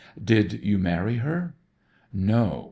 "Did 0.23 0.65
you 0.65 0.79
marry 0.79 1.17
her?" 1.17 1.53
"No. 2.11 2.59